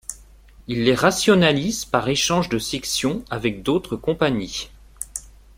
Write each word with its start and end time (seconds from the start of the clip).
Il 0.65 0.83
les 0.85 0.95
rationalise 0.95 1.85
par 1.85 2.09
échange 2.09 2.49
de 2.49 2.57
sections 2.57 3.23
avec 3.29 3.61
d'autres 3.61 3.95
compagnies. 3.97 4.71